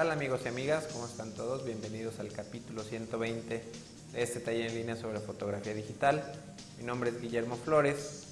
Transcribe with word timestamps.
Hola 0.00 0.14
amigos 0.14 0.40
y 0.46 0.48
amigas? 0.48 0.88
¿Cómo 0.90 1.04
están 1.04 1.32
todos? 1.32 1.66
Bienvenidos 1.66 2.18
al 2.18 2.32
capítulo 2.32 2.82
120 2.82 3.62
de 4.12 4.22
este 4.22 4.40
taller 4.40 4.70
en 4.70 4.76
línea 4.76 4.96
sobre 4.96 5.20
fotografía 5.20 5.74
digital. 5.74 6.32
Mi 6.78 6.84
nombre 6.84 7.10
es 7.10 7.20
Guillermo 7.20 7.56
Flores. 7.56 8.22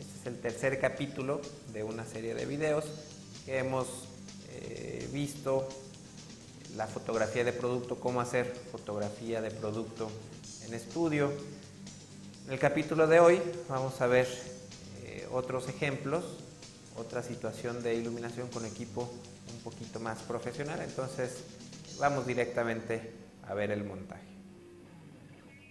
Este 0.00 0.18
es 0.20 0.26
el 0.26 0.40
tercer 0.40 0.80
capítulo 0.80 1.40
de 1.72 1.84
una 1.84 2.04
serie 2.04 2.34
de 2.34 2.46
videos 2.46 2.84
que 3.46 3.58
hemos 3.58 3.86
eh, 4.50 5.08
visto 5.12 5.68
la 6.74 6.88
fotografía 6.88 7.44
de 7.44 7.52
producto, 7.52 8.00
cómo 8.00 8.20
hacer 8.20 8.52
fotografía 8.72 9.40
de 9.40 9.52
producto 9.52 10.10
en 10.66 10.74
estudio. 10.74 11.30
En 12.46 12.54
el 12.54 12.58
capítulo 12.58 13.06
de 13.06 13.20
hoy 13.20 13.40
vamos 13.68 14.00
a 14.00 14.08
ver 14.08 14.26
eh, 15.04 15.28
otros 15.30 15.68
ejemplos, 15.68 16.24
otra 16.96 17.22
situación 17.22 17.84
de 17.84 17.94
iluminación 17.94 18.48
con 18.48 18.66
equipo 18.66 19.08
un 19.58 19.64
poquito 19.64 19.98
más 19.98 20.22
profesional, 20.22 20.80
entonces 20.80 21.44
vamos 21.98 22.26
directamente 22.26 23.12
a 23.46 23.54
ver 23.54 23.72
el 23.72 23.82
montaje. 23.82 24.22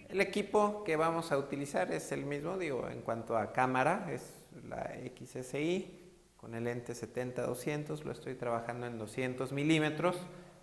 El 0.10 0.20
equipo 0.22 0.84
que 0.84 0.96
vamos 0.96 1.32
a 1.32 1.38
utilizar 1.38 1.92
es 1.92 2.12
el 2.12 2.26
mismo, 2.26 2.58
digo, 2.58 2.88
en 2.90 3.02
cuanto 3.02 3.38
a 3.38 3.54
cámara, 3.54 4.10
es 4.12 4.22
la 4.68 4.92
XSI 4.94 6.04
con 6.36 6.54
el 6.54 6.66
lente 6.66 6.94
70-200, 6.94 8.04
lo 8.04 8.12
estoy 8.12 8.36
trabajando 8.36 8.88
en 8.88 8.98
200 8.98 9.52
milímetros 9.52 10.18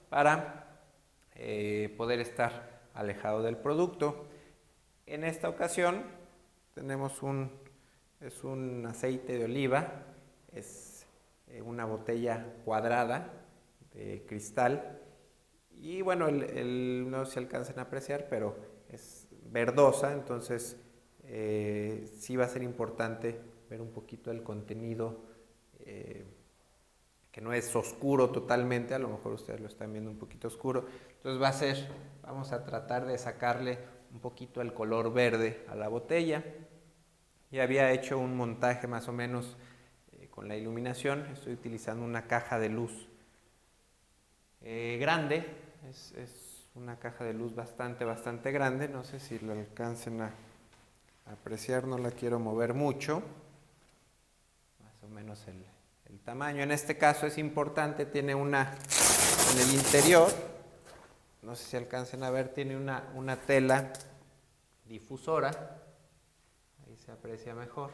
para 0.09 0.83
eh, 1.35 1.93
poder 1.97 2.21
estar 2.21 2.83
alejado 2.95 3.43
del 3.43 3.57
producto. 3.57 4.27
En 5.07 5.25
esta 5.25 5.49
ocasión 5.49 6.05
tenemos 6.75 7.23
un, 7.23 7.51
es 8.21 8.45
un 8.45 8.87
aceite 8.87 9.39
de 9.39 9.45
oliva, 9.45 10.05
es 10.53 10.94
una 11.63 11.85
botella 11.85 12.55
cuadrada 12.65 13.33
de 13.93 14.25
cristal 14.27 15.01
y 15.71 16.03
bueno, 16.03 16.29
el, 16.29 17.11
no 17.11 17.27
se 17.27 17.39
alcanzan 17.39 17.79
a 17.79 17.83
apreciar, 17.83 18.27
pero 18.29 18.57
es 18.89 19.29
verdosa, 19.51 20.13
entonces 20.13 20.77
eh, 21.25 22.11
sí 22.19 22.37
va 22.37 22.45
a 22.45 22.49
ser 22.49 22.63
importante 22.63 23.41
ver 23.69 23.81
un 23.81 23.91
poquito 23.91 24.31
el 24.31 24.43
contenido 24.43 25.25
eh, 25.81 26.25
que 27.31 27.41
no 27.41 27.53
es 27.53 27.75
oscuro 27.75 28.31
totalmente, 28.31 28.95
a 28.95 28.99
lo 28.99 29.09
mejor 29.09 29.33
ustedes 29.33 29.61
lo 29.61 29.67
están 29.67 29.93
viendo 29.93 30.11
un 30.11 30.19
poquito 30.19 30.49
oscuro, 30.49 30.87
entonces 31.17 31.43
va 31.43 31.49
a 31.49 31.53
ser, 31.53 31.89
vamos 32.23 32.53
a 32.53 32.65
tratar 32.65 33.07
de 33.07 33.19
sacarle 33.19 33.79
un 34.13 34.21
poquito 34.21 34.61
el 34.61 34.73
color 34.73 35.13
verde 35.13 35.65
a 35.69 35.75
la 35.75 35.89
botella. 35.89 36.45
Ya 37.51 37.65
había 37.65 37.91
hecho 37.93 38.19
un 38.19 38.37
montaje 38.37 38.87
más 38.87 39.09
o 39.09 39.13
menos 39.13 39.57
eh, 39.57 39.74
con 40.35 40.49
la 40.49 40.57
iluminación, 40.57 41.27
estoy 41.33 41.53
utilizando 41.53 42.05
una 42.05 42.27
caja 42.27 42.59
de 42.59 42.69
luz 42.69 43.07
eh, 44.63 44.99
grande, 45.01 45.47
es, 45.89 46.13
una 46.75 46.99
caja 46.99 47.23
de 47.23 47.33
luz 47.33 47.55
bastante, 47.55 48.05
bastante 48.05 48.51
grande, 48.51 48.89
no 48.89 49.05
sé 49.05 49.21
si 49.21 49.39
lo 49.39 49.53
alcancen 49.53 50.23
a 50.23 50.33
apreciar, 51.27 51.87
no 51.87 51.99
la 51.99 52.11
quiero 52.11 52.41
mover 52.41 52.75
mucho, 52.75 53.23
más 54.83 55.05
o 55.05 55.07
menos 55.07 55.47
el, 55.47 55.65
el 56.11 56.19
tamaño. 56.19 56.65
En 56.65 56.73
este 56.73 56.99
caso 56.99 57.29
es 57.29 57.39
importante, 57.39 58.05
tiene 58.05 58.35
una, 58.35 58.77
en 59.53 59.61
el 59.61 59.73
interior, 59.73 60.33
no 61.43 61.55
sé 61.55 61.65
si 61.65 61.77
alcancen 61.77 62.25
a 62.25 62.31
ver, 62.31 62.49
tiene 62.49 62.77
una, 62.77 63.09
una 63.15 63.37
tela 63.37 63.93
difusora, 64.85 65.81
ahí 66.89 66.97
se 66.97 67.13
aprecia 67.13 67.55
mejor. 67.55 67.93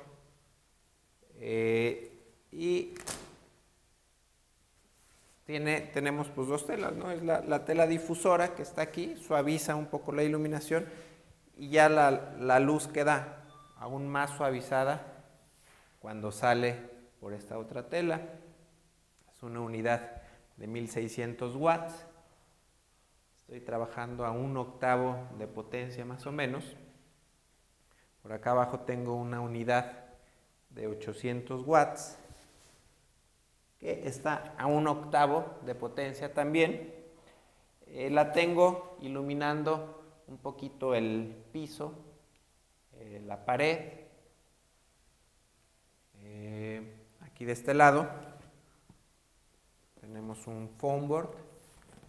Eh, 1.34 2.19
y 2.52 2.94
tiene, 5.44 5.80
tenemos 5.80 6.28
pues 6.28 6.48
dos 6.48 6.66
telas, 6.66 6.94
¿no? 6.94 7.10
Es 7.10 7.22
la, 7.22 7.40
la, 7.42 7.64
tela 7.64 7.86
difusora 7.86 8.54
que 8.54 8.62
está 8.62 8.82
aquí, 8.82 9.16
suaviza 9.16 9.74
un 9.76 9.86
poco 9.86 10.12
la 10.12 10.22
iluminación 10.22 10.86
y 11.56 11.70
ya 11.70 11.88
la, 11.88 12.34
la 12.38 12.60
luz 12.60 12.86
queda 12.86 13.44
aún 13.78 14.08
más 14.08 14.30
suavizada 14.36 15.24
cuando 15.98 16.30
sale 16.32 16.76
por 17.20 17.32
esta 17.32 17.58
otra 17.58 17.88
tela. 17.88 18.20
Es 19.34 19.42
una 19.42 19.60
unidad 19.60 20.22
de 20.56 20.66
1600 20.66 21.56
watts. 21.56 22.06
Estoy 23.36 23.60
trabajando 23.60 24.24
a 24.24 24.30
un 24.30 24.56
octavo 24.56 25.16
de 25.38 25.46
potencia 25.46 26.04
más 26.04 26.26
o 26.26 26.32
menos. 26.32 26.76
Por 28.22 28.32
acá 28.32 28.52
abajo 28.52 28.80
tengo 28.80 29.14
una 29.14 29.40
unidad 29.40 30.04
de 30.68 30.86
800 30.86 31.66
watts 31.66 32.18
que 33.80 34.06
está 34.06 34.54
a 34.56 34.66
un 34.66 34.86
octavo 34.86 35.58
de 35.64 35.74
potencia 35.74 36.32
también. 36.32 36.94
Eh, 37.86 38.10
la 38.10 38.30
tengo 38.32 38.96
iluminando 39.00 40.22
un 40.28 40.38
poquito 40.38 40.94
el 40.94 41.34
piso, 41.50 41.94
eh, 42.92 43.20
la 43.26 43.44
pared. 43.44 43.78
Eh, 46.18 46.96
Aquí 47.40 47.46
de 47.46 47.52
este 47.52 47.72
lado 47.72 48.06
tenemos 49.98 50.46
un 50.46 50.68
foam 50.76 51.08
board. 51.08 51.30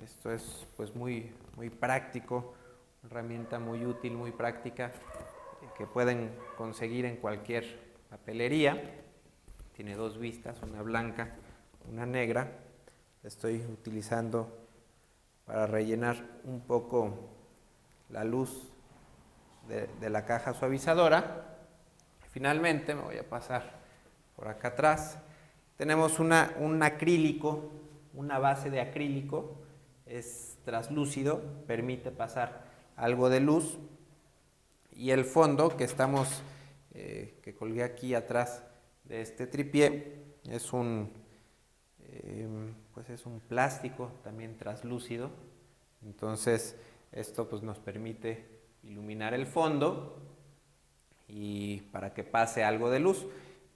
Esto 0.04 0.30
es 0.30 0.68
pues 0.76 0.94
muy, 0.94 1.32
muy 1.56 1.70
práctico, 1.70 2.54
una 3.02 3.12
herramienta 3.12 3.58
muy 3.58 3.86
útil, 3.86 4.12
muy 4.12 4.34
práctica 4.34 4.92
que 5.78 5.88
pueden 5.88 6.36
conseguir 6.58 7.06
en 7.06 7.16
cualquier 7.16 7.64
papelería. 8.10 9.04
Tiene 9.74 9.96
dos 9.96 10.18
vistas, 10.18 10.62
una 10.64 10.82
blanca, 10.82 11.34
una 11.90 12.06
negra. 12.06 12.52
Estoy 13.24 13.58
utilizando 13.58 14.62
para 15.46 15.68
rellenar 15.68 16.18
un 16.44 16.62
poco 16.62 17.30
la 18.10 18.24
luz 18.24 18.72
de, 19.68 20.10
la 20.10 20.26
caja 20.26 20.54
suavizadora. 20.54 21.58
Finalmente 22.32 22.96
me 22.96 23.02
voy 23.02 23.18
a 23.18 23.28
pasar 23.28 23.80
por 24.36 24.48
acá 24.48 24.70
atrás. 24.70 25.18
Tenemos 25.78 26.20
una, 26.20 26.54
un 26.60 26.82
acrílico, 26.84 27.72
una 28.14 28.40
base 28.40 28.70
de 28.70 28.82
acrílico, 28.82 29.58
es 30.06 30.58
traslúcido, 30.66 31.42
permite 31.68 32.12
pasar 32.12 32.66
algo 32.96 33.30
de 33.30 33.40
luz. 33.40 33.78
Y 34.92 35.12
el 35.12 35.26
fondo 35.26 35.76
que 35.78 35.84
estamos, 35.84 36.44
eh, 36.94 37.40
que 37.42 37.56
colgué 37.56 37.84
aquí 37.84 38.14
atrás 38.14 38.64
de 39.06 39.22
este 39.22 39.48
tripié, 39.48 40.22
es 40.44 40.74
un, 40.74 41.21
eh, 42.12 42.48
pues 42.94 43.10
es 43.10 43.26
un 43.26 43.40
plástico 43.40 44.12
también 44.24 44.58
traslúcido. 44.58 45.32
Entonces, 46.04 46.76
esto 47.12 47.48
pues 47.48 47.64
nos 47.64 47.80
permite 47.80 48.46
iluminar 48.84 49.34
el 49.34 49.46
fondo 49.46 50.18
y 51.28 51.82
para 51.92 52.14
que 52.14 52.24
pase 52.24 52.64
algo 52.64 52.90
de 52.90 53.00
luz. 53.00 53.26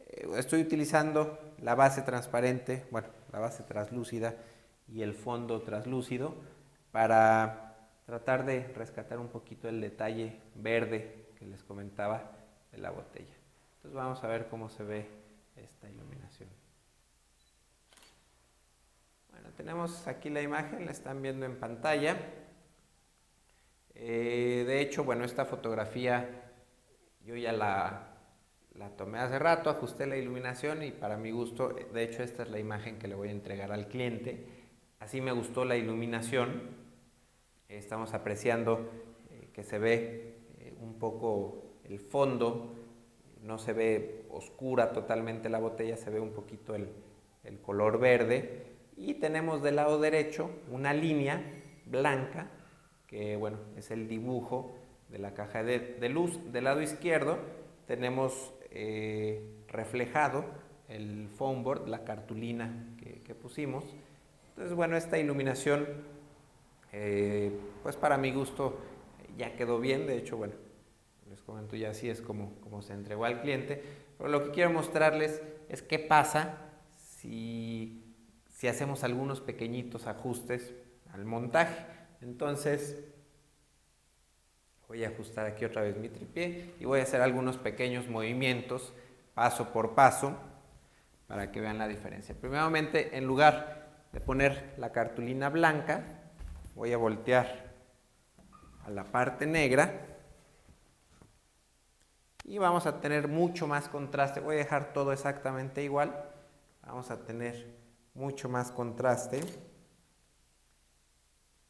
Eh, 0.08 0.28
estoy 0.38 0.62
utilizando 0.62 1.40
la 1.62 1.76
base 1.76 2.02
transparente, 2.02 2.86
bueno, 2.92 3.08
la 3.32 3.40
base 3.40 3.64
translúcida 3.64 4.36
y 4.88 5.02
el 5.02 5.14
fondo 5.14 5.62
translúcido 5.62 6.36
para 6.92 7.90
tratar 8.06 8.46
de 8.46 8.68
rescatar 8.70 9.20
un 9.20 9.30
poquito 9.30 9.68
el 9.68 9.82
detalle 9.82 10.40
verde 10.56 11.30
que 11.38 11.46
les 11.46 11.64
comentaba 11.64 12.32
de 12.72 12.78
la 12.78 12.92
botella. 12.92 13.36
Entonces 13.78 13.96
vamos 13.96 14.24
a 14.24 14.28
ver 14.28 14.48
cómo 14.48 14.70
se 14.70 14.84
ve 14.84 15.08
esta 15.56 15.90
iluminación. 15.90 16.65
Tenemos 19.58 20.08
aquí 20.08 20.30
la 20.30 20.42
imagen, 20.42 20.86
la 20.86 20.92
están 20.92 21.22
viendo 21.22 21.46
en 21.46 21.58
pantalla. 21.58 22.18
Eh, 23.94 24.64
de 24.68 24.82
hecho, 24.82 25.04
bueno, 25.04 25.24
esta 25.24 25.46
fotografía 25.46 26.52
yo 27.26 27.36
ya 27.36 27.52
la 27.52 28.16
la 28.78 28.90
tomé 28.90 29.20
hace 29.20 29.40
rato, 29.40 29.70
ajusté 29.70 30.06
la 30.06 30.18
iluminación 30.18 30.84
y 30.84 30.92
para 30.92 31.18
mi 31.18 31.32
gusto, 31.32 31.70
de 31.70 32.04
hecho 32.04 32.24
esta 32.24 32.44
es 32.44 32.50
la 32.50 32.60
imagen 32.60 33.00
que 33.00 33.08
le 33.08 33.16
voy 33.16 33.30
a 33.30 33.32
entregar 33.32 33.72
al 33.72 33.88
cliente. 33.88 34.46
Así 35.00 35.22
me 35.22 35.32
gustó 35.32 35.66
la 35.66 35.78
iluminación. 35.78 36.62
Estamos 37.70 38.14
apreciando 38.14 38.90
eh, 39.30 39.50
que 39.54 39.64
se 39.64 39.80
ve 39.80 40.40
eh, 40.60 40.74
un 40.82 41.00
poco 41.00 41.80
el 41.86 42.00
fondo, 42.00 42.76
no 43.42 43.58
se 43.58 43.74
ve 43.74 44.26
oscura 44.30 44.92
totalmente 44.92 45.50
la 45.50 45.60
botella, 45.60 45.96
se 45.96 46.10
ve 46.10 46.20
un 46.20 46.32
poquito 46.32 46.76
el, 46.76 46.90
color 47.62 48.00
verde. 48.00 48.75
Y 48.98 49.16
tenemos 49.16 49.62
del 49.62 49.76
lado 49.76 50.00
derecho 50.00 50.50
una 50.72 50.94
línea 50.94 51.42
blanca, 51.86 52.50
que 53.08 53.36
bueno, 53.36 53.58
es 53.76 53.92
el 53.92 54.08
dibujo 54.08 54.76
de 55.10 55.20
la 55.20 55.34
caja 55.34 55.64
de, 55.64 56.10
luz. 56.10 56.40
Del 56.52 56.64
lado 56.64 56.82
izquierdo 56.82 57.38
tenemos 57.88 58.54
eh, 58.72 59.42
reflejado 59.68 60.46
el 60.88 61.28
foam 61.30 61.64
board, 61.64 61.88
la 61.88 62.04
cartulina 62.04 62.96
que, 62.98 63.36
pusimos. 63.36 63.84
Entonces, 64.50 64.74
bueno, 64.74 64.96
esta 64.96 65.20
iluminación, 65.20 65.86
eh, 66.94 67.52
pues 67.84 67.96
para 67.96 68.18
mi 68.18 68.32
gusto 68.32 68.80
ya 69.38 69.56
quedó 69.56 69.80
bien. 69.80 70.08
De 70.08 70.18
hecho, 70.18 70.38
bueno, 70.38 70.54
les 71.30 71.42
comento 71.42 71.76
ya 71.76 71.90
así 71.90 72.10
es 72.10 72.22
como, 72.22 72.54
como 72.62 72.82
se 72.82 72.94
entregó 72.94 73.26
al 73.26 73.42
cliente. 73.42 73.84
Pero 74.18 74.30
lo 74.30 74.44
que 74.44 74.52
quiero 74.52 74.72
mostrarles 74.72 75.42
es 75.70 75.82
qué 75.82 76.00
pasa 76.00 76.58
si 76.98 78.05
si 78.56 78.70
hacemos 78.70 79.04
algunos 79.04 79.42
pequeñitos 79.42 80.08
ajustes 80.08 80.74
al 81.12 81.26
montaje. 81.26 81.86
Entonces, 82.22 83.04
voy 84.88 85.04
a 85.04 85.10
ajustar 85.10 85.46
aquí 85.46 85.66
otra 85.66 85.82
vez 85.82 85.98
mi 85.98 86.08
tripié 86.08 86.74
y 86.80 86.86
voy 86.86 87.02
a 87.02 87.04
hacer 87.04 87.22
algunos 87.22 87.58
pequeños 87.58 88.08
movimientos 88.08 88.94
paso 89.34 89.74
por 89.74 89.94
paso 89.94 90.38
para 91.28 91.52
que 91.52 91.60
vean 91.60 91.78
la 91.78 91.90
diferencia. 91.90 92.34
Primeramente, 92.34 93.18
en 93.18 93.26
lugar 93.26 93.90
de 94.14 94.22
poner 94.22 94.74
la 94.78 94.94
cartulina 94.94 95.50
blanca, 95.50 96.04
voy 96.76 96.94
a 96.94 96.98
voltear 96.98 97.74
a 98.86 98.90
la 98.90 99.04
parte 99.04 99.46
negra 99.46 99.92
y 102.46 102.58
vamos 102.58 102.86
a 102.86 103.02
tener 103.02 103.28
mucho 103.28 103.68
más 103.68 103.90
contraste. 103.90 104.40
Voy 104.40 104.56
a 104.56 104.60
dejar 104.60 104.94
todo 104.94 105.12
exactamente 105.12 105.84
igual. 105.84 106.16
Vamos 106.84 107.12
a 107.12 107.26
tener 107.26 107.85
mucho 108.16 108.50
más 108.50 108.72
contraste 108.72 109.42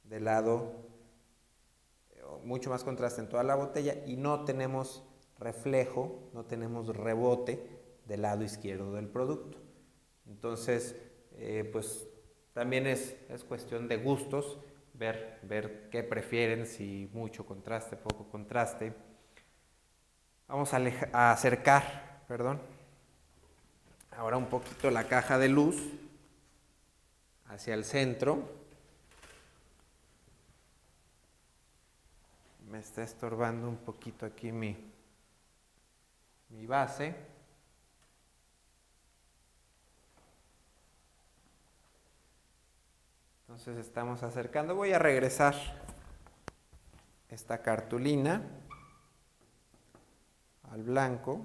del 0.03 0.25
lado, 0.25 0.71
mucho 2.43 2.69
más 2.69 2.83
contraste 2.83 3.21
en 3.21 3.29
toda 3.29 3.43
la 3.43 3.55
botella 3.55 3.95
y 4.05 4.15
no 4.15 4.45
tenemos 4.45 5.03
reflejo, 5.39 6.29
no 6.33 6.45
tenemos 6.45 6.95
rebote 6.95 7.59
del 8.05 8.21
lado 8.21 8.43
izquierdo 8.43 8.93
del 8.93 9.07
producto. 9.07 9.57
Entonces, 10.27 10.95
eh, 11.33 11.67
pues 11.71 12.07
también 12.53 12.87
es, 12.87 13.17
es, 13.29 13.43
cuestión 13.43 13.87
de 13.87 13.97
gustos, 13.97 14.59
ver, 14.93 15.39
ver 15.43 15.89
qué 15.89 16.03
prefieren, 16.03 16.65
si 16.65 17.09
mucho 17.13 17.45
contraste, 17.45 17.97
poco 17.97 18.29
contraste. 18.29 18.93
Vamos 20.47 20.71
a, 20.73 21.31
acercar, 21.31 22.23
perdón, 22.27 22.61
ahora 24.11 24.37
un 24.37 24.45
poquito 24.45 24.91
la 24.91 25.07
caja 25.07 25.39
de 25.39 25.49
luz 25.49 25.81
hacia 27.47 27.73
el 27.73 27.85
centro. 27.85 28.65
Me 32.69 32.79
está 32.79 33.03
estorbando 33.03 33.69
un 33.69 33.77
poquito 33.77 34.25
aquí 34.25 34.51
mi, 34.51 34.75
mi 36.49 36.65
base. 36.65 37.15
Entonces 43.41 43.77
estamos 43.77 44.23
acercando. 44.23 44.75
Voy 44.75 44.91
a 44.91 44.99
regresar 44.99 45.55
esta 47.29 47.61
cartulina 47.61 48.41
al 50.71 50.83
blanco. 50.83 51.41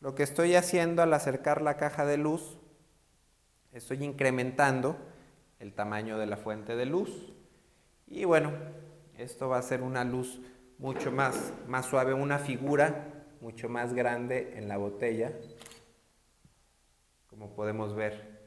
Lo 0.00 0.14
que 0.14 0.22
estoy 0.22 0.54
haciendo 0.54 1.02
al 1.02 1.12
acercar 1.14 1.62
la 1.62 1.76
caja 1.76 2.04
de 2.04 2.18
luz, 2.18 2.58
estoy 3.76 4.02
incrementando 4.04 4.96
el 5.58 5.74
tamaño 5.74 6.18
de 6.18 6.26
la 6.26 6.36
fuente 6.36 6.76
de 6.76 6.86
luz. 6.86 7.32
Y 8.06 8.24
bueno, 8.24 8.52
esto 9.18 9.48
va 9.48 9.58
a 9.58 9.62
ser 9.62 9.82
una 9.82 10.04
luz 10.04 10.40
mucho 10.78 11.12
más, 11.12 11.52
más 11.68 11.86
suave, 11.86 12.14
una 12.14 12.38
figura 12.38 13.12
mucho 13.40 13.68
más 13.68 13.92
grande 13.92 14.54
en 14.56 14.68
la 14.68 14.78
botella, 14.78 15.32
como 17.28 17.54
podemos 17.54 17.94
ver 17.94 18.40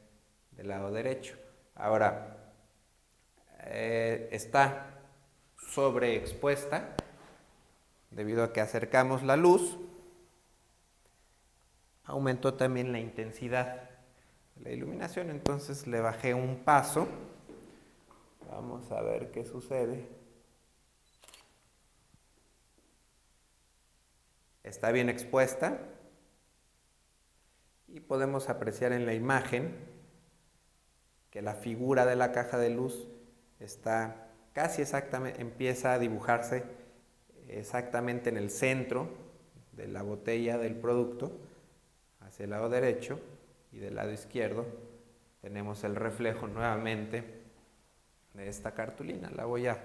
del 0.52 0.68
lado 0.68 0.90
derecho. 0.90 1.36
Ahora, 1.76 2.36
eh, 3.64 4.28
está 4.32 4.98
sobreexpuesta 5.56 6.96
debido 8.10 8.42
a 8.42 8.52
que 8.52 8.60
acercamos 8.60 9.22
la 9.22 9.36
luz, 9.36 9.78
aumentó 12.04 12.54
también 12.54 12.90
la 12.90 12.98
intensidad 12.98 13.89
la 14.56 14.70
iluminación, 14.70 15.30
entonces 15.30 15.86
le 15.86 16.00
bajé 16.00 16.34
un 16.34 16.64
paso. 16.64 17.08
Vamos 18.50 18.90
a 18.90 19.00
ver 19.02 19.30
qué 19.30 19.44
sucede. 19.44 20.08
Está 24.62 24.92
bien 24.92 25.08
expuesta 25.08 25.78
y 27.88 28.00
podemos 28.00 28.48
apreciar 28.48 28.92
en 28.92 29.06
la 29.06 29.14
imagen 29.14 29.74
que 31.30 31.42
la 31.42 31.54
figura 31.54 32.06
de 32.06 32.16
la 32.16 32.32
caja 32.32 32.58
de 32.58 32.70
luz 32.70 33.08
está 33.58 34.28
casi 34.52 34.82
exactamente, 34.82 35.40
empieza 35.40 35.92
a 35.92 35.98
dibujarse 35.98 36.64
exactamente 37.48 38.30
en 38.30 38.36
el 38.36 38.50
centro 38.50 39.08
de 39.72 39.88
la 39.88 40.02
botella 40.02 40.58
del 40.58 40.76
producto, 40.76 41.32
hacia 42.20 42.44
el 42.44 42.50
lado 42.50 42.68
derecho 42.68 43.20
y 43.72 43.78
del 43.78 43.94
lado 43.94 44.12
izquierdo 44.12 44.66
tenemos 45.40 45.84
el 45.84 45.96
reflejo 45.96 46.46
nuevamente 46.46 47.40
de 48.34 48.48
esta 48.48 48.74
cartulina. 48.74 49.30
La 49.30 49.44
voy 49.44 49.66
a, 49.66 49.82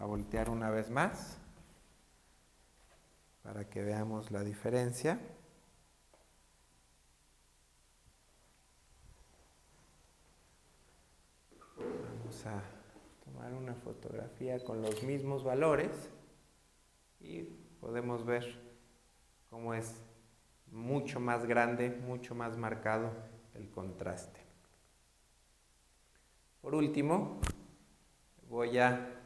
voltear 0.00 0.48
una 0.48 0.70
vez 0.70 0.88
más 0.88 1.36
para 3.42 3.68
que 3.68 3.82
veamos 3.82 4.30
la 4.30 4.42
diferencia. 4.42 5.20
Vamos 11.76 12.46
a 12.46 12.62
tomar 13.24 13.52
una 13.52 13.74
fotografía 13.74 14.64
con 14.64 14.80
los 14.80 15.02
mismos 15.02 15.44
valores 15.44 15.90
y 17.20 17.42
podemos 17.80 18.24
ver 18.24 18.58
cómo 19.50 19.74
es 19.74 20.00
mucho 20.72 21.20
más 21.20 21.46
grande, 21.46 21.90
mucho 21.90 22.34
más 22.34 22.56
marcado 22.56 23.10
el 23.54 23.68
contraste. 23.70 24.40
Por 26.60 26.74
último, 26.74 27.40
voy 28.48 28.78
a, 28.78 29.16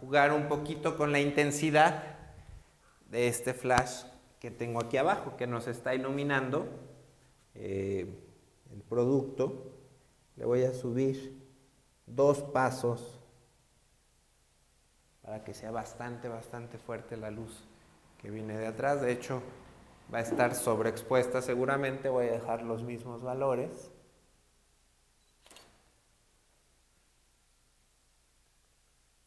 jugar 0.00 0.32
un 0.32 0.48
poquito 0.48 0.96
con 0.96 1.12
la 1.12 1.20
intensidad 1.20 2.16
de 3.10 3.28
este 3.28 3.52
flash 3.52 4.04
que 4.40 4.50
tengo 4.50 4.80
aquí 4.80 4.96
abajo, 4.96 5.36
que 5.36 5.46
nos 5.46 5.66
está 5.66 5.94
iluminando 5.94 6.66
eh, 7.54 8.06
el 8.72 8.80
producto. 8.82 9.72
Le 10.36 10.46
voy 10.46 10.64
a 10.64 10.72
subir 10.72 11.38
dos 12.06 12.40
pasos 12.40 13.20
para 15.20 15.44
que 15.44 15.52
sea 15.52 15.70
bastante, 15.70 16.28
bastante 16.28 16.78
fuerte 16.78 17.16
la 17.16 17.30
luz 17.30 17.64
que 18.22 18.30
viene 18.30 18.56
de 18.56 18.66
atrás. 18.66 19.02
De 19.02 19.12
hecho, 19.12 19.42
va 20.14 20.18
a 20.18 20.22
estar 20.22 20.54
sobreexpuesta 20.54 21.42
seguramente. 21.42 22.08
Voy 22.08 22.28
a 22.28 22.32
dejar 22.32 22.62
los 22.62 22.84
mismos 22.84 23.20
valores. 23.22 23.90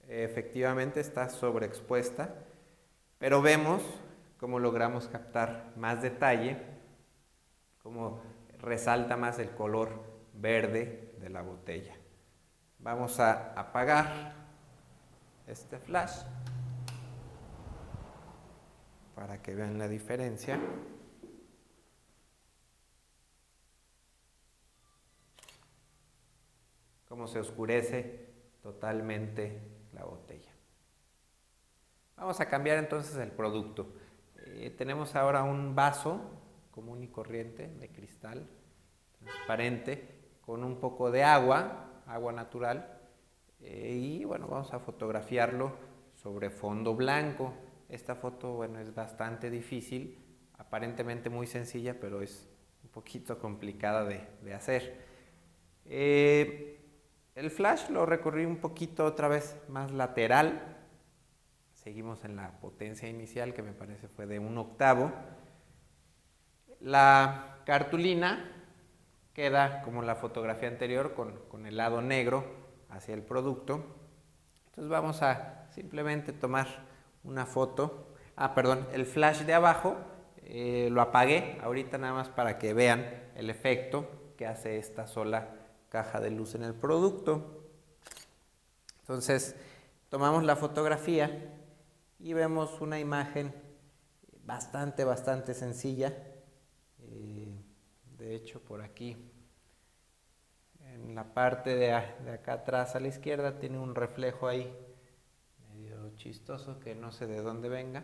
Efectivamente 0.08 1.02
está 1.02 1.28
sobreexpuesta, 1.28 2.34
pero 3.18 3.42
vemos 3.42 3.82
cómo 4.40 4.60
logramos 4.60 5.10
captar 5.10 5.74
más 5.76 6.02
detalle, 6.02 6.58
cómo 7.84 8.22
resalta 8.60 9.18
más 9.18 9.38
el 9.40 9.50
color 9.50 9.90
verde 10.34 11.14
de 11.20 11.30
la 11.30 11.42
botella. 11.42 11.96
Vamos 12.80 13.20
a 13.20 13.52
apagar 13.60 14.34
este 15.48 15.78
flash 15.80 16.22
para 19.18 19.42
que 19.42 19.56
vean 19.56 19.80
la 19.80 19.88
diferencia. 19.88 20.60
Cómo 27.10 27.28
se 27.28 27.40
oscurece 27.40 28.30
totalmente 28.62 29.60
la 29.94 30.04
botella. 30.04 30.52
Vamos 32.16 32.40
a 32.40 32.48
cambiar 32.48 32.78
entonces 32.78 33.18
el 33.18 33.32
producto. 33.32 33.88
Eh, 34.46 34.70
tenemos 34.78 35.16
ahora 35.16 35.42
un 35.42 35.74
vaso 35.74 36.22
común 36.70 37.02
y 37.02 37.08
corriente 37.08 37.68
de 37.68 37.90
cristal 37.90 38.48
transparente 39.18 40.36
con 40.42 40.64
un 40.64 40.80
poco 40.80 41.10
de 41.10 41.24
agua, 41.24 42.04
agua 42.06 42.34
natural, 42.34 43.00
eh, 43.62 43.98
y 44.00 44.26
bueno, 44.26 44.48
vamos 44.48 44.72
a 44.76 44.80
fotografiarlo 44.80 45.74
sobre 46.14 46.52
fondo 46.52 46.94
blanco. 46.94 47.52
Esta 47.90 48.16
foto, 48.16 48.54
bueno, 48.54 48.80
es 48.80 48.94
bastante 48.94 49.50
difícil, 49.50 50.20
aparentemente 50.58 51.30
muy 51.30 51.48
sencilla, 51.48 52.00
pero 52.00 52.22
es 52.22 52.48
un 52.84 52.90
poquito 52.90 53.40
complicada 53.40 54.04
de, 54.04 54.54
hacer. 54.54 55.06
Eh, 55.86 56.82
el 57.36 57.50
flash 57.50 57.90
lo 57.90 58.06
recorrí 58.06 58.46
un 58.46 58.58
poquito 58.58 59.06
otra 59.06 59.30
vez 59.30 59.56
más 59.70 59.92
lateral. 59.92 60.76
Seguimos 61.74 62.26
en 62.26 62.36
la 62.36 62.60
potencia 62.60 63.08
inicial, 63.08 63.54
que 63.54 63.62
me 63.62 63.72
parece 63.72 64.10
fue 64.10 64.26
de 64.26 64.40
un 64.40 64.58
octavo. 64.58 65.14
La 66.82 67.62
cartulina 67.66 68.52
queda 69.34 69.82
como 69.84 70.02
la 70.02 70.16
fotografía 70.16 70.68
anterior 70.68 71.14
con, 71.14 71.40
con 71.48 71.66
el 71.66 71.78
lado 71.78 72.02
negro 72.02 72.44
hacia 72.90 73.14
el 73.14 73.22
producto. 73.22 73.96
Entonces 74.66 74.90
vamos 74.90 75.22
a 75.22 75.68
simplemente 75.72 76.34
tomar 76.34 76.68
una 77.28 77.46
foto. 77.46 78.08
Ah, 78.36 78.56
perdón, 78.56 78.88
el 78.94 79.06
flash 79.06 79.42
de 79.42 79.54
abajo 79.54 79.98
eh, 80.44 80.88
lo 80.92 81.02
apagué 81.02 81.60
ahorita 81.62 81.98
nada 81.98 82.14
más 82.14 82.30
para 82.30 82.58
que 82.58 82.74
vean 82.74 83.06
el 83.36 83.50
efecto 83.50 84.08
que 84.38 84.48
hace 84.48 84.78
esta 84.78 85.08
sola 85.08 85.50
caja 85.90 86.20
de 86.22 86.32
luz 86.32 86.56
en 86.56 86.64
el 86.64 86.74
producto. 86.74 87.64
Entonces, 89.02 89.56
tomamos 90.10 90.44
la 90.44 90.56
fotografía 90.56 91.54
y 92.20 92.34
vemos 92.34 92.82
una 92.82 93.00
imagen 93.00 93.54
bastante, 94.44 95.04
bastante 95.04 95.54
sencilla. 95.54 96.14
Eh, 97.00 97.54
de 98.18 98.36
hecho, 98.36 98.62
por 98.62 98.82
aquí, 98.82 99.18
en 100.82 101.14
la 101.14 101.34
parte 101.34 101.76
de, 101.76 101.88
de, 102.24 102.32
acá 102.32 102.54
atrás 102.54 102.96
a 102.96 103.00
la 103.00 103.08
izquierda, 103.08 103.60
tiene 103.60 103.80
un 103.80 103.96
reflejo 103.96 104.48
ahí 104.48 104.74
chistoso 106.18 106.80
que 106.80 106.96
no 106.96 107.12
sé 107.12 107.28
de 107.28 107.42
dónde 107.42 107.70
venga. 107.70 108.04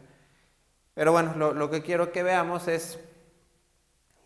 Pero 0.94 1.12
bueno, 1.12 1.54
lo, 1.54 1.70
que 1.70 1.82
quiero 1.82 2.12
que 2.12 2.24
veamos 2.24 2.68
es 2.68 3.00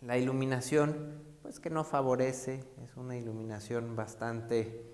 la 0.01 0.17
iluminación, 0.17 1.23
pues 1.41 1.59
que 1.59 1.69
no 1.69 1.83
favorece, 1.83 2.63
es 2.83 2.95
una 2.97 3.15
iluminación 3.15 3.95
bastante 3.95 4.85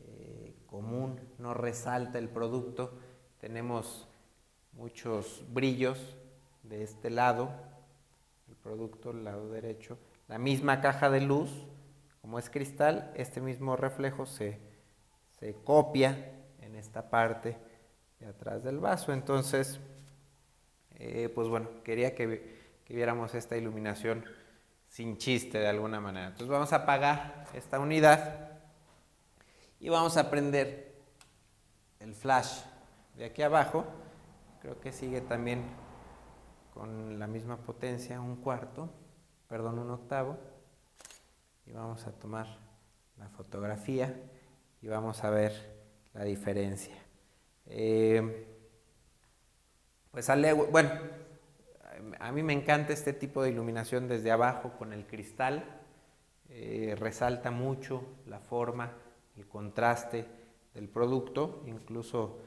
eh, 0.00 0.56
común, 0.66 1.20
no 1.38 1.52
resalta 1.52 2.18
el 2.18 2.30
producto. 2.30 2.98
Tenemos 3.38 4.08
muchos 4.72 5.44
brillos 5.52 6.16
de 6.62 6.82
este 6.82 7.10
lado, 7.10 7.50
el 8.48 8.56
producto, 8.56 9.10
el 9.10 9.24
lado 9.24 9.50
derecho. 9.50 9.98
La 10.28 10.38
misma 10.38 10.80
caja 10.80 11.10
de 11.10 11.20
luz, 11.20 11.50
como 12.22 12.38
es 12.38 12.48
cristal, 12.48 13.12
este 13.14 13.42
mismo 13.42 13.76
reflejo 13.76 14.24
se, 14.24 14.58
se 15.38 15.54
copia 15.62 16.32
en 16.60 16.74
esta 16.74 17.10
parte 17.10 17.67
de 18.20 18.26
atrás 18.26 18.62
del 18.62 18.78
vaso. 18.78 19.12
Entonces, 19.12 19.80
eh, 20.96 21.30
pues 21.34 21.48
bueno, 21.48 21.68
quería 21.84 22.14
que, 22.14 22.58
viéramos 22.88 23.34
esta 23.34 23.56
iluminación 23.56 24.24
sin 24.88 25.18
chiste 25.18 25.58
de 25.58 25.68
alguna 25.68 26.00
manera. 26.00 26.28
Entonces 26.28 26.48
vamos 26.48 26.72
a 26.72 26.76
apagar 26.76 27.46
esta 27.52 27.78
unidad 27.78 28.60
y 29.78 29.90
vamos 29.90 30.16
a 30.16 30.30
prender 30.30 30.94
el 32.00 32.14
flash 32.14 32.62
de 33.14 33.26
aquí 33.26 33.42
abajo. 33.42 33.84
Creo 34.62 34.80
que 34.80 34.92
sigue 34.92 35.20
también 35.20 35.64
con 36.72 37.18
la 37.18 37.26
misma 37.26 37.58
potencia, 37.58 38.20
un 38.20 38.36
cuarto, 38.36 38.88
perdón, 39.48 39.78
un 39.78 39.90
octavo. 39.90 40.38
Y 41.66 41.72
vamos 41.72 42.06
a 42.06 42.12
tomar 42.12 42.46
la 43.18 43.28
fotografía 43.28 44.18
y 44.80 44.88
vamos 44.88 45.22
a 45.24 45.30
ver 45.30 45.52
la 46.14 46.24
diferencia. 46.24 47.07
Eh, 47.70 48.46
pues 50.10 50.24
sale, 50.24 50.52
bueno, 50.52 50.90
a 52.18 52.32
mí 52.32 52.42
me 52.42 52.52
encanta 52.52 52.92
este 52.92 53.12
tipo 53.12 53.42
de 53.42 53.50
iluminación 53.50 54.08
desde 54.08 54.30
abajo 54.30 54.72
con 54.78 54.92
el 54.92 55.06
cristal, 55.06 55.64
eh, 56.48 56.96
resalta 56.98 57.50
mucho 57.50 58.04
la 58.26 58.40
forma, 58.40 58.94
el 59.36 59.46
contraste 59.46 60.26
del 60.74 60.88
producto, 60.88 61.62
incluso 61.66 62.38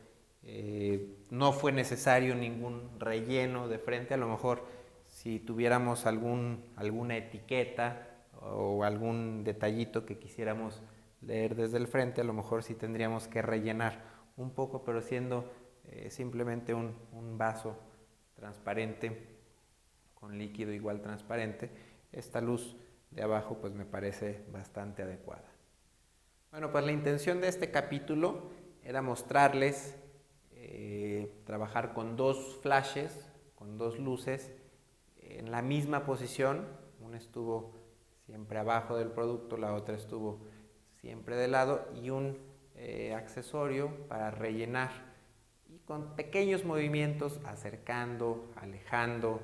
eh, 0.44 1.18
no 1.30 1.54
fue 1.54 1.72
necesario 1.72 2.36
ningún 2.36 3.00
relleno 3.00 3.68
de 3.68 3.78
frente, 3.78 4.16
a 4.16 4.18
lo 4.18 4.28
mejor 4.28 4.66
si 5.08 5.40
tuviéramos 5.40 6.06
algún, 6.06 6.66
alguna 6.76 7.16
etiqueta 7.18 8.08
o 8.42 8.84
algún 8.84 9.44
detallito 9.44 10.06
que 10.06 10.18
quisiéramos 10.18 10.82
leer 11.22 11.56
desde 11.56 11.78
el 11.78 11.88
frente, 11.88 12.22
a 12.22 12.24
lo 12.24 12.34
mejor 12.34 12.64
sí 12.64 12.74
tendríamos 12.74 13.28
que 13.28 13.42
rellenar 13.42 14.11
un 14.42 14.52
poco, 14.52 14.84
pero 14.84 15.02
siendo 15.02 15.46
eh, 15.90 16.10
simplemente 16.10 16.74
un, 16.74 16.94
vaso 17.38 17.76
transparente 18.36 19.28
con 20.14 20.38
líquido 20.38 20.72
igual 20.74 21.02
transparente, 21.02 21.70
esta 22.12 22.42
luz 22.42 22.76
de 23.10 23.24
abajo 23.24 23.58
pues 23.60 23.74
me 23.74 23.86
parece 23.86 24.44
bastante 24.52 25.04
adecuada. 25.04 25.50
Bueno, 26.52 26.72
pues 26.72 26.86
la 26.86 26.92
intención 26.92 27.42
de 27.42 27.48
este 27.48 27.72
capítulo 27.72 28.52
era 28.84 29.02
mostrarles 29.02 29.96
eh, 30.52 31.42
trabajar 31.46 31.94
con 31.94 32.16
dos 32.16 32.60
flashes, 32.62 33.28
con 33.56 33.78
dos 33.78 33.98
luces 33.98 34.52
en 35.18 35.52
la 35.52 35.62
misma 35.62 36.06
posición. 36.06 36.68
Una 37.00 37.18
estuvo 37.18 37.74
siempre 38.26 38.60
abajo 38.60 38.98
del 38.98 39.10
producto, 39.10 39.58
la 39.58 39.74
otra 39.74 39.96
estuvo 39.96 40.40
siempre 41.00 41.36
de 41.36 41.48
lado 41.48 41.88
y 41.96 42.12
un 42.12 42.51
eh, 42.76 43.14
accesorio 43.16 43.90
para 44.08 44.32
rellenar 44.32 44.90
y 45.70 45.78
con 45.80 46.16
pequeños 46.16 46.66
movimientos 46.66 47.40
acercando, 47.46 48.52
alejando, 48.56 49.40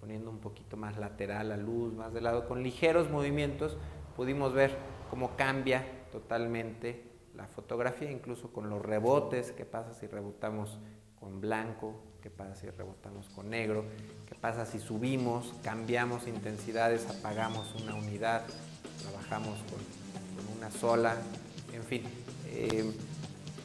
poniendo 0.00 0.30
un 0.30 0.38
poquito 0.38 0.76
más 0.76 0.98
lateral 0.98 1.50
la 1.50 1.56
luz, 1.56 1.92
más 1.94 2.12
de 2.12 2.20
lado, 2.20 2.48
con 2.48 2.62
ligeros 2.62 3.10
movimientos 3.10 3.76
pudimos 4.16 4.52
ver 4.52 4.76
cómo 5.10 5.36
cambia 5.36 5.84
totalmente 6.10 7.12
la 7.34 7.46
fotografía, 7.46 8.10
incluso 8.10 8.52
con 8.52 8.68
los 8.68 8.82
rebotes, 8.82 9.52
qué 9.52 9.64
pasa 9.64 9.94
si 9.94 10.06
rebotamos 10.06 10.78
con 11.18 11.40
blanco, 11.40 11.94
qué 12.20 12.30
pasa 12.30 12.54
si 12.54 12.68
rebotamos 12.68 13.28
con 13.28 13.50
negro, 13.50 13.84
qué 14.28 14.34
pasa 14.34 14.66
si 14.66 14.78
subimos, 14.78 15.54
cambiamos 15.62 16.26
intensidades, 16.26 17.08
apagamos 17.08 17.74
una 17.80 17.94
unidad, 17.94 18.42
trabajamos 19.02 19.58
con, 19.70 20.56
una 20.56 20.70
sola, 20.70 21.16
en 21.72 21.82
fin. 21.82 22.21
Eh, 22.54 22.92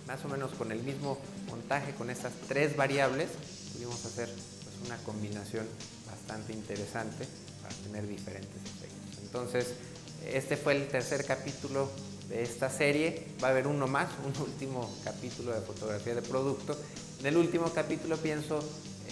más 0.08 0.24
o 0.24 0.30
menos 0.30 0.52
con 0.52 0.72
el 0.72 0.82
mismo 0.84 1.18
montaje, 1.50 1.94
con 1.94 2.10
estas 2.10 2.32
tres 2.48 2.78
variables, 2.78 3.30
pudimos 3.74 4.06
hacer 4.06 4.30
pues, 4.30 4.76
una 4.86 4.98
combinación 5.04 5.68
bastante 6.06 6.54
interesante 6.54 7.28
para 7.62 7.76
tener 7.76 8.08
diferentes 8.08 8.56
efectos. 8.56 9.24
Entonces, 9.24 9.74
este 10.26 10.56
fue 10.56 10.76
el 10.76 10.88
tercer 10.88 11.26
capítulo 11.26 11.90
de 12.30 12.44
esta 12.44 12.70
serie. 12.70 13.28
Va 13.44 13.50
a 13.50 13.52
haber 13.52 13.68
uno 13.68 13.88
más, 13.88 14.10
un 14.26 14.42
último 14.42 14.90
capítulo 15.04 15.54
de 15.54 15.62
fotografía 15.62 16.16
de 16.16 16.22
producto. 16.22 16.78
En 17.20 17.26
el 17.26 17.38
último 17.38 17.72
capítulo 17.74 18.18
pienso 18.18 18.60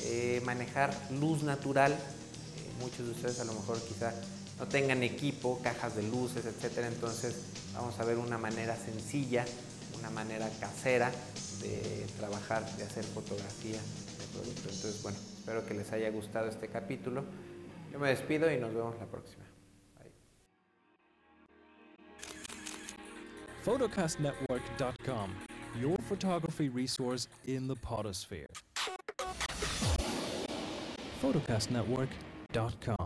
eh, 0.04 0.42
manejar 0.46 0.94
luz 1.20 1.44
natural. 1.44 1.92
Eh, 1.92 2.82
muchos 2.82 3.06
de 3.06 3.12
ustedes 3.12 3.40
a 3.40 3.46
lo 3.46 3.54
mejor 3.54 3.80
quizá 3.82 4.14
no 4.60 4.68
tengan 4.68 5.04
equipo, 5.04 5.60
cajas 5.62 5.96
de 5.96 6.04
luces, 6.04 6.46
etcétera. 6.46 6.88
Entonces 6.88 7.36
vamos 7.74 8.00
a 8.00 8.06
ver 8.06 8.18
una 8.18 8.38
manera 8.38 8.76
sencilla 8.76 9.46
una 10.00 10.10
manera 10.10 10.50
casera 10.60 11.12
de 11.62 12.06
trabajar, 12.18 12.66
de 12.78 12.84
hacer 12.84 13.04
fotografía 13.04 13.78
de 13.80 14.26
producto. 14.34 14.70
Entonces, 14.70 15.02
bueno, 15.02 15.18
espero 15.38 15.66
que 15.66 15.74
les 15.74 15.92
haya 15.92 16.10
gustado 16.12 16.48
este 16.48 16.68
capítulo. 16.68 17.24
Yo 17.92 18.00
me 18.00 18.10
despido 18.10 18.52
y 18.52 18.58
nos 18.58 18.74
vemos 18.74 18.96
la 19.00 19.06
próxima. 19.06 19.44
Photocastnetwork.com, 23.64 25.32
your 25.82 25.98
photography 26.08 26.70
resource 26.70 27.28
in 27.48 27.68
the 27.68 27.76
potosphere. 27.76 28.48
Photocastnetwork.com 31.20 33.05